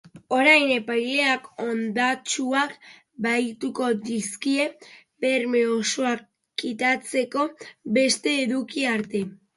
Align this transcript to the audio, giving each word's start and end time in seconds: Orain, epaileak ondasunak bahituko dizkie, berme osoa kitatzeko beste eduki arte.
Orain, 0.35 0.63
epaileak 0.75 1.43
ondasunak 1.65 2.73
bahituko 3.27 3.89
dizkie, 4.07 4.65
berme 5.27 5.61
osoa 5.77 6.15
kitatzeko 6.63 7.47
beste 7.99 8.35
eduki 8.49 8.89
arte. 8.95 9.23